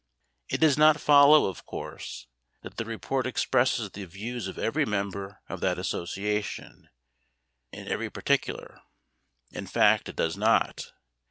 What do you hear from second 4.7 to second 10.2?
member of that association, in every particular. In fact it